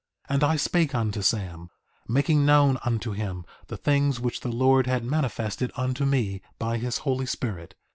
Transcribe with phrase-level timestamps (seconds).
[0.31, 1.69] 2:17 And I spake unto Sam,
[2.07, 6.97] making known unto him the things which the Lord had manifested unto me by his
[7.05, 7.75] Holy Spirit.